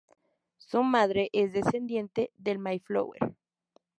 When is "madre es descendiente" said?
0.81-2.31